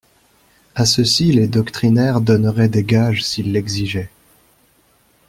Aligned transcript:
A 0.73 0.87
ceux-ci 0.87 1.31
les 1.31 1.47
doctrinaires 1.47 2.21
donneraient 2.21 2.69
des 2.69 2.83
gages 2.83 3.23
s'ils 3.23 3.51
l'exigeaient. 3.53 4.09